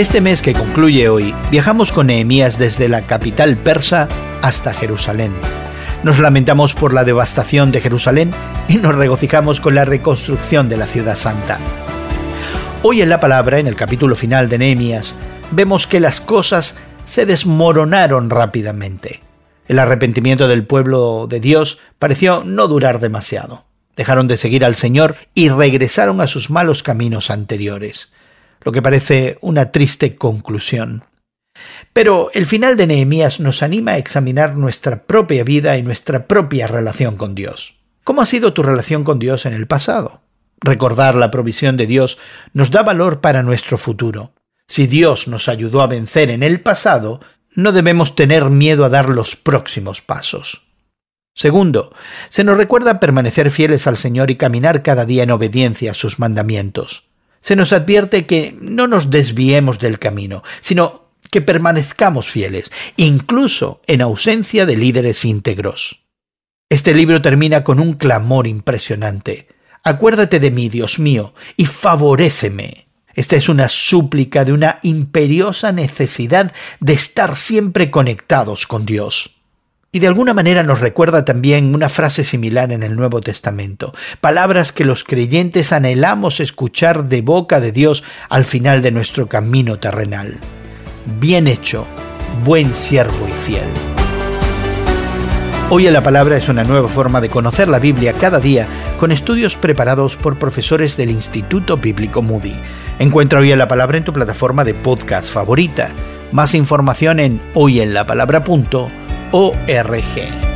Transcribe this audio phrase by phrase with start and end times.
[0.00, 4.08] Este mes que concluye hoy, viajamos con Nehemías desde la capital persa
[4.40, 5.30] hasta Jerusalén.
[6.04, 8.32] Nos lamentamos por la devastación de Jerusalén
[8.66, 11.58] y nos regocijamos con la reconstrucción de la ciudad santa.
[12.82, 15.14] Hoy en la palabra, en el capítulo final de Nehemías,
[15.50, 19.20] vemos que las cosas se desmoronaron rápidamente.
[19.68, 23.66] El arrepentimiento del pueblo de Dios pareció no durar demasiado.
[23.96, 28.14] Dejaron de seguir al Señor y regresaron a sus malos caminos anteriores,
[28.62, 31.04] lo que parece una triste conclusión.
[31.92, 36.66] Pero el final de Nehemías nos anima a examinar nuestra propia vida y nuestra propia
[36.66, 37.76] relación con Dios.
[38.04, 40.22] ¿Cómo ha sido tu relación con Dios en el pasado?
[40.60, 42.18] Recordar la provisión de Dios
[42.52, 44.34] nos da valor para nuestro futuro.
[44.66, 47.20] Si Dios nos ayudó a vencer en el pasado,
[47.54, 50.62] no debemos tener miedo a dar los próximos pasos.
[51.34, 51.92] Segundo,
[52.28, 56.18] se nos recuerda permanecer fieles al Señor y caminar cada día en obediencia a sus
[56.18, 57.09] mandamientos.
[57.40, 64.02] Se nos advierte que no nos desviemos del camino, sino que permanezcamos fieles, incluso en
[64.02, 66.04] ausencia de líderes íntegros.
[66.68, 69.48] Este libro termina con un clamor impresionante.
[69.82, 72.86] Acuérdate de mí, Dios mío, y favoréceme.
[73.14, 79.39] Esta es una súplica de una imperiosa necesidad de estar siempre conectados con Dios.
[79.92, 84.70] Y de alguna manera nos recuerda también una frase similar en el Nuevo Testamento, palabras
[84.72, 90.38] que los creyentes anhelamos escuchar de boca de Dios al final de nuestro camino terrenal
[91.18, 91.86] bien hecho,
[92.44, 93.64] buen siervo y fiel.
[95.70, 98.66] Hoy en la Palabra es una nueva forma de conocer la Biblia cada día
[98.98, 102.56] con estudios preparados por profesores del Instituto Bíblico Moody.
[102.98, 105.88] Encuentra Hoy en la Palabra en tu plataforma de podcast favorita.
[106.32, 107.40] Más información en
[109.32, 110.49] hoyenlapalabra.org.